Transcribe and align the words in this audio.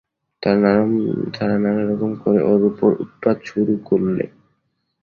তারা 0.43 1.55
নানা 1.57 1.83
রকম 1.83 2.11
করে 2.21 2.39
ওর 2.43 2.61
উপর 2.71 2.89
উৎপাত 3.03 3.37
শুরু 3.45 3.73
করলে। 3.89 4.25